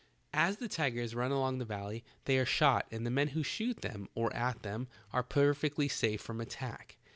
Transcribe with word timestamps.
As 0.33 0.57
the 0.57 0.67
tigers 0.67 1.13
run 1.13 1.29
along 1.29 1.59
the 1.59 1.63
valley 1.63 2.03
they 2.25 2.39
are 2.39 2.43
shot 2.47 2.87
and 2.89 3.05
the 3.05 3.11
men 3.11 3.27
who 3.27 3.43
shoot 3.43 3.81
them, 3.81 4.09
or 4.15 4.33
at 4.35 4.63
them, 4.63 4.87
are 5.13 5.21
perfectly 5.21 5.87
safe 5.87 6.21
from 6.21 6.41
attack. 6.41 6.97